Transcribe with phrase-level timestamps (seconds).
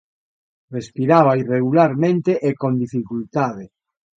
[0.75, 3.65] Respiraba irregularmente e con dificultade.